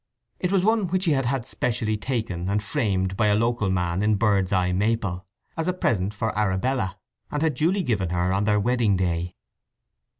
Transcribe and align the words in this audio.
It 0.39 0.51
was 0.51 0.63
one 0.65 0.87
which 0.87 1.05
he 1.05 1.11
had 1.11 1.25
had 1.27 1.45
specially 1.45 1.95
taken 1.95 2.49
and 2.49 2.63
framed 2.63 3.15
by 3.15 3.27
a 3.27 3.35
local 3.35 3.69
man 3.69 4.01
in 4.01 4.15
bird's 4.15 4.51
eye 4.51 4.71
maple, 4.71 5.27
as 5.55 5.67
a 5.67 5.73
present 5.73 6.11
for 6.11 6.35
Arabella, 6.35 6.97
and 7.29 7.43
had 7.43 7.53
duly 7.53 7.83
given 7.83 8.09
her 8.09 8.33
on 8.33 8.45
their 8.45 8.59
wedding 8.59 8.97
day. 8.97 9.35